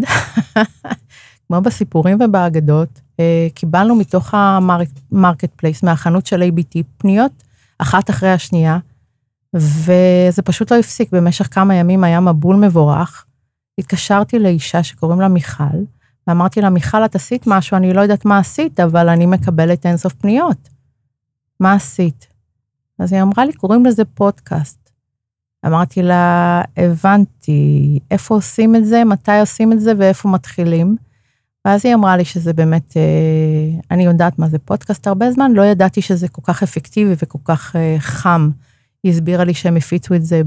כמו 1.46 1.60
בסיפורים 1.60 2.18
ובאגדות, 2.20 3.00
אה, 3.20 3.48
קיבלנו 3.54 3.94
מתוך 3.94 4.34
ה 4.34 5.50
marketplace, 5.56 5.82
מהחנות 5.82 6.26
של 6.26 6.42
ABT, 6.42 6.82
פניות 6.98 7.32
אחת 7.78 8.10
אחרי 8.10 8.30
השנייה, 8.30 8.78
וזה 9.54 10.42
פשוט 10.44 10.72
לא 10.72 10.78
הפסיק. 10.78 11.12
במשך 11.12 11.54
כמה 11.54 11.74
ימים 11.74 12.04
היה 12.04 12.20
מבול 12.20 12.56
מבורך. 12.56 13.24
התקשרתי 13.78 14.38
לאישה 14.38 14.82
שקוראים 14.82 15.20
לה 15.20 15.28
מיכל, 15.28 15.64
ואמרתי 16.26 16.60
לה, 16.60 16.70
מיכל, 16.70 17.04
את 17.04 17.14
עשית 17.14 17.46
משהו, 17.46 17.76
אני 17.76 17.92
לא 17.92 18.00
יודעת 18.00 18.24
מה 18.24 18.38
עשית, 18.38 18.80
אבל 18.80 19.08
אני 19.08 19.26
מקבלת 19.26 19.86
אינסוף 19.86 20.12
פניות. 20.12 20.68
מה 21.60 21.72
עשית? 21.72 22.26
אז 22.98 23.12
היא 23.12 23.22
אמרה 23.22 23.44
לי, 23.44 23.52
קוראים 23.52 23.86
לזה 23.86 24.04
פודקאסט. 24.04 24.90
אמרתי 25.66 26.02
לה, 26.02 26.62
הבנתי, 26.76 27.98
איפה 28.10 28.34
עושים 28.34 28.76
את 28.76 28.86
זה, 28.86 29.04
מתי 29.04 29.40
עושים 29.40 29.72
את 29.72 29.80
זה 29.80 29.92
ואיפה 29.98 30.28
מתחילים. 30.28 30.96
ואז 31.64 31.86
היא 31.86 31.94
אמרה 31.94 32.16
לי 32.16 32.24
שזה 32.24 32.52
באמת, 32.52 32.96
אה, 32.96 33.80
אני 33.90 34.04
יודעת 34.04 34.38
מה 34.38 34.48
זה 34.48 34.58
פודקאסט 34.58 35.06
הרבה 35.06 35.32
זמן, 35.32 35.52
לא 35.52 35.62
ידעתי 35.62 36.02
שזה 36.02 36.28
כל 36.28 36.42
כך 36.44 36.62
אפקטיבי 36.62 37.14
וכל 37.18 37.38
כך 37.44 37.76
אה, 37.76 37.96
חם. 37.98 38.50
היא 39.02 39.12
הסבירה 39.12 39.44
לי 39.44 39.54
שהם 39.54 39.76
הפיצו 39.76 40.14
את 40.14 40.24
זה 40.24 40.42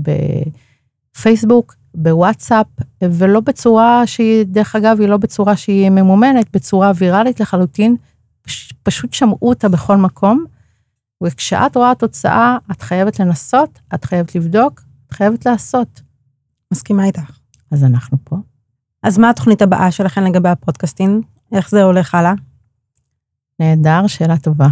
בפייסבוק, 1.15 1.75
בוואטסאפ, 1.95 2.67
ולא 3.03 3.39
בצורה 3.39 4.07
שהיא, 4.07 4.45
דרך 4.45 4.75
אגב, 4.75 4.99
היא 4.99 5.09
לא 5.09 5.17
בצורה 5.17 5.55
שהיא 5.55 5.89
ממומנת, 5.89 6.47
בצורה 6.53 6.91
ויראלית 6.95 7.39
לחלוטין, 7.39 7.95
פשוט 8.83 9.13
שמעו 9.13 9.49
אותה 9.49 9.69
בכל 9.69 9.97
מקום. 9.97 10.45
וכשאת 11.23 11.77
רואה 11.77 11.95
תוצאה, 11.95 12.57
את 12.71 12.81
חייבת 12.81 13.19
לנסות, 13.19 13.79
את 13.93 14.05
חייבת 14.05 14.35
לבדוק, 14.35 14.81
את 15.07 15.13
חייבת 15.13 15.45
לעשות. 15.45 16.01
מסכימה 16.73 17.05
איתך. 17.05 17.39
אז 17.71 17.83
אנחנו 17.83 18.17
פה. 18.23 18.35
אז 19.03 19.17
מה 19.17 19.29
התוכנית 19.29 19.61
הבאה 19.61 19.91
שלכם 19.91 20.23
לגבי 20.23 20.49
הפודקאסטים? 20.49 21.21
איך 21.51 21.69
זה 21.69 21.83
הולך 21.83 22.15
הלאה? 22.15 22.33
נהדר, 23.59 24.07
שאלה 24.07 24.37
טובה. 24.37 24.67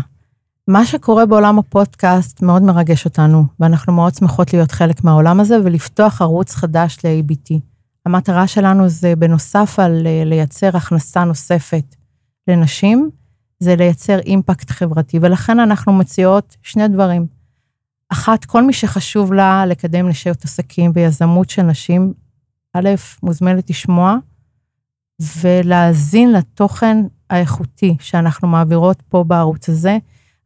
מה 0.68 0.86
שקורה 0.86 1.26
בעולם 1.26 1.60
הפודקאסט 1.60 2.42
מאוד 2.42 2.62
מרגש 2.62 3.06
אותנו, 3.06 3.44
ואנחנו 3.60 3.94
מאוד 3.94 4.16
שמחות 4.16 4.54
להיות 4.54 4.72
חלק 4.72 5.04
מהעולם 5.04 5.40
הזה 5.40 5.58
ולפתוח 5.64 6.22
ערוץ 6.22 6.56
חדש 6.56 6.98
ל-ABT. 7.04 7.60
המטרה 8.06 8.48
שלנו 8.48 8.90
זה 8.90 9.16
בנוסף 9.16 9.76
על 9.80 10.08
אה, 10.08 10.24
לייצר 10.26 10.78
הכנסה 10.78 11.24
נוספת 11.24 11.96
לנשים, 12.48 13.10
זה 13.60 13.76
לייצר 13.76 14.20
אימפקט 14.20 14.70
חברתי, 14.70 15.20
ולכן 15.22 15.60
אנחנו 15.60 15.94
מציעות 15.94 16.58
שני 16.62 16.88
דברים. 16.88 17.26
אחת, 18.10 18.46
כל 18.46 18.64
מי 18.64 18.74
שחשוב 18.74 19.34
לה 19.34 19.66
לקדם 19.66 20.10
נשיות 20.10 20.44
עסקים 20.44 20.92
ויזמות 20.96 21.50
של 21.50 21.62
נשים, 21.62 22.14
א', 22.74 22.90
מוזמנת 23.24 23.70
לשמוע 23.70 24.16
ולהאזין 25.42 26.32
לתוכן 26.32 26.98
האיכותי 27.30 27.98
שאנחנו 28.00 28.48
מעבירות 28.48 29.02
פה 29.10 29.24
בערוץ 29.24 29.70
הזה. 29.70 29.98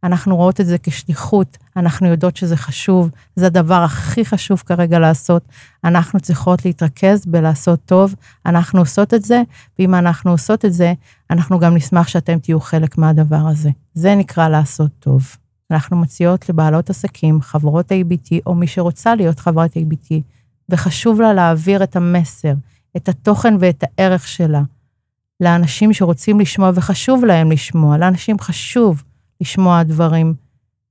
אנחנו 0.06 0.36
רואות 0.36 0.62
את 0.62 0.66
זה 0.66 0.78
כשליחות, 0.84 1.58
אנחנו 1.78 2.08
יודעות 2.08 2.38
שזה 2.38 2.58
חשוב, 2.58 3.10
זה 3.36 3.46
הדבר 3.46 3.84
הכי 3.84 4.26
חשוב 4.26 4.64
כרגע 4.66 5.00
לעשות. 5.00 5.44
אנחנו 5.84 6.20
צריכות 6.20 6.66
להתרכז 6.66 7.26
בלעשות 7.26 7.80
טוב, 7.86 8.16
אנחנו 8.46 8.80
עושות 8.80 9.14
את 9.14 9.24
זה, 9.24 9.42
ואם 9.80 9.96
אנחנו 9.96 10.32
עושות 10.32 10.66
את 10.66 10.74
זה, 10.74 10.94
אנחנו 11.32 11.60
גם 11.60 11.76
נשמח 11.76 12.08
שאתם 12.08 12.40
תהיו 12.40 12.60
חלק 12.60 12.98
מהדבר 12.98 13.48
הזה. 13.48 13.70
זה 13.94 14.16
נקרא 14.16 14.50
לעשות 14.50 14.92
טוב. 15.00 15.36
אנחנו 15.72 15.98
מציעות 15.98 16.50
לבעלות 16.50 16.90
עסקים, 16.90 17.42
חברות 17.42 17.92
ABT, 17.92 18.36
או 18.46 18.56
מי 18.56 18.68
שרוצה 18.68 19.16
להיות 19.16 19.40
חברת 19.40 19.78
ABT, 19.78 20.14
וחשוב 20.70 21.22
לה 21.22 21.34
להעביר 21.34 21.84
את 21.84 21.96
המסר, 21.96 22.54
את 22.98 23.10
התוכן 23.10 23.56
ואת 23.60 23.84
הערך 23.84 24.28
שלה 24.28 24.62
לאנשים 25.42 25.94
שרוצים 25.94 26.40
לשמוע 26.40 26.72
וחשוב 26.76 27.26
להם 27.26 27.52
לשמוע, 27.52 27.98
לאנשים 27.98 28.40
חשוב 28.40 29.04
לשמוע 29.42 29.84
דברים 29.84 30.34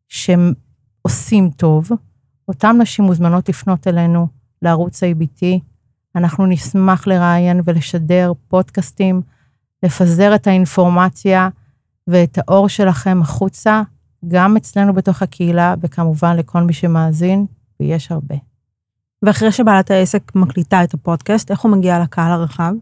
שהם 0.09 0.53
עושים 1.03 1.51
טוב. 1.51 1.89
אותן 2.49 2.77
נשים 2.81 3.05
מוזמנות 3.05 3.49
לפנות 3.49 3.89
אלינו 3.89 4.29
לערוץ 4.63 5.03
ABT. 5.03 5.45
אנחנו 6.17 6.47
נשמח 6.47 7.07
לראיין 7.07 7.61
ולשדר 7.65 8.33
פודקאסטים, 8.49 9.23
לפזר 9.83 10.35
את 10.35 10.47
האינפורמציה 10.47 11.49
ואת 12.07 12.39
האור 12.39 12.69
שלכם 12.69 13.23
החוצה, 13.23 13.83
גם 14.29 14.57
אצלנו 14.57 14.95
בתוך 14.95 15.23
הקהילה, 15.23 15.75
וכמובן 15.81 16.37
לכל 16.37 16.61
מי 16.61 16.73
שמאזין, 16.73 17.47
ויש 17.81 18.13
הרבה. 18.13 18.35
ואחרי 19.23 19.53
שבעלת 19.53 19.91
העסק 19.91 20.33
מקליטה 20.35 20.85
את 20.85 20.95
הפודקאסט, 20.95 21.51
איך 21.51 21.61
הוא 21.61 21.73
מגיע 21.73 22.03
לקהל 22.03 22.33
הרחב? 22.33 22.73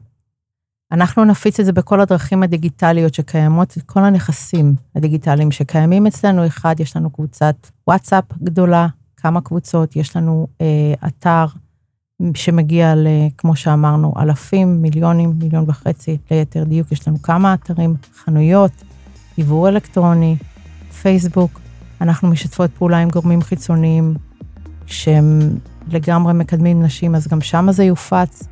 אנחנו 0.92 1.24
נפיץ 1.24 1.60
את 1.60 1.66
זה 1.66 1.72
בכל 1.72 2.00
הדרכים 2.00 2.42
הדיגיטליות 2.42 3.14
שקיימות, 3.14 3.78
כל 3.86 4.00
הנכסים 4.00 4.74
הדיגיטליים 4.96 5.50
שקיימים 5.50 6.06
אצלנו. 6.06 6.46
אחד, 6.46 6.80
יש 6.80 6.96
לנו 6.96 7.10
קבוצת 7.10 7.54
וואטסאפ 7.88 8.24
גדולה, 8.42 8.86
כמה 9.16 9.40
קבוצות, 9.40 9.96
יש 9.96 10.16
לנו 10.16 10.46
אה, 10.60 11.08
אתר 11.08 11.44
שמגיע, 12.34 12.94
ל, 12.94 13.06
כמו 13.38 13.56
שאמרנו, 13.56 14.14
אלפים, 14.18 14.82
מיליונים, 14.82 15.32
מיליון 15.38 15.64
וחצי, 15.68 16.18
ליתר 16.30 16.64
דיוק, 16.64 16.92
יש 16.92 17.08
לנו 17.08 17.22
כמה 17.22 17.54
אתרים, 17.54 17.94
חנויות, 18.24 18.72
דיבור 19.36 19.68
אלקטרוני, 19.68 20.36
פייסבוק. 21.02 21.60
אנחנו 22.00 22.28
משתפות 22.28 22.70
פעולה 22.70 22.98
עם 22.98 23.08
גורמים 23.08 23.42
חיצוניים 23.42 24.14
שהם 24.86 25.40
לגמרי 25.88 26.32
מקדמים 26.32 26.82
נשים, 26.82 27.14
אז 27.14 27.28
גם 27.28 27.40
שם 27.40 27.66
זה 27.70 27.84
יופץ. 27.84 28.51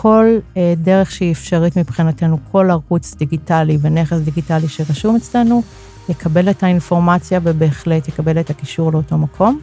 כל 0.00 0.26
אה, 0.56 0.74
דרך 0.76 1.10
שהיא 1.10 1.32
אפשרית 1.32 1.76
מבחינתנו, 1.76 2.38
כל 2.52 2.70
ערוץ 2.70 3.14
דיגיטלי 3.14 3.78
ונכס 3.80 4.18
דיגיטלי 4.18 4.68
שרשום 4.68 5.16
אצלנו, 5.16 5.62
יקבל 6.08 6.50
את 6.50 6.62
האינפורמציה 6.62 7.40
ובהחלט 7.42 8.08
יקבל 8.08 8.40
את 8.40 8.50
הקישור 8.50 8.92
לאותו 8.92 9.18
מקום. 9.18 9.60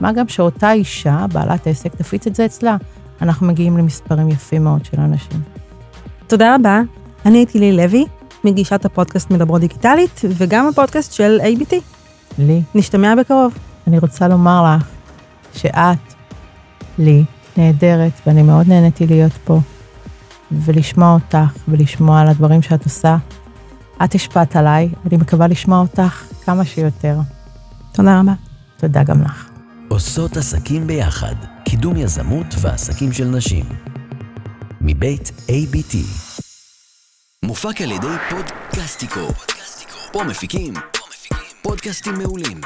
מה 0.00 0.12
גם 0.12 0.28
שאותה 0.28 0.72
אישה, 0.72 1.26
בעלת 1.32 1.66
עסק, 1.66 1.94
תפיץ 1.94 2.26
את 2.26 2.34
זה 2.34 2.44
אצלה. 2.44 2.76
אנחנו 3.22 3.46
מגיעים 3.46 3.78
למספרים 3.78 4.28
יפים 4.28 4.64
מאוד 4.64 4.84
של 4.84 5.00
אנשים. 5.00 5.40
תודה 6.26 6.54
רבה. 6.54 6.80
אני 7.26 7.38
הייתי 7.38 7.58
לי 7.58 7.72
לוי, 7.72 8.04
מגישת 8.44 8.84
הפודקאסט 8.84 9.30
מדברות 9.30 9.60
דיגיטלית, 9.60 10.20
וגם 10.28 10.68
הפודקאסט 10.68 11.12
של 11.12 11.38
ABT. 11.40 11.74
לי. 12.38 12.62
נשתמע 12.74 13.14
בקרוב. 13.14 13.58
אני 13.86 13.98
רוצה 13.98 14.28
לומר 14.28 14.76
לך 14.76 14.88
שאת, 15.54 16.14
לי, 16.98 17.24
נהדרת, 17.56 18.12
ואני 18.26 18.42
מאוד 18.42 18.68
נהניתי 18.68 19.06
להיות 19.06 19.32
פה, 19.44 19.60
ולשמוע 20.52 21.14
אותך, 21.14 21.58
ולשמוע 21.68 22.20
על 22.20 22.28
הדברים 22.28 22.62
שאת 22.62 22.84
עושה. 22.84 23.16
את 24.04 24.14
השפעת 24.14 24.56
עליי, 24.56 24.88
אני 25.06 25.16
מקווה 25.16 25.46
לשמוע 25.46 25.80
אותך 25.80 26.24
כמה 26.44 26.64
שיותר. 26.64 27.18
תודה 27.92 28.20
רבה. 28.20 28.32
תודה 28.76 29.02
גם 29.02 29.22
לך. 29.22 29.48
עושות 29.88 30.36
עסקים 30.36 30.86
ביחד, 30.86 31.34
קידום 31.64 31.96
יזמות 31.96 32.46
ועסקים 32.60 33.12
של 33.12 33.24
נשים. 33.24 33.64
מבית 34.80 35.32
ABT. 35.48 35.96
מופק 37.44 37.80
על 37.80 37.90
ידי 37.90 38.06
פודקאסטיקו. 38.30 39.20
פה 40.12 40.24
מפיקים 40.24 40.74
פודקאסטים 41.62 42.14
מעולים. 42.14 42.60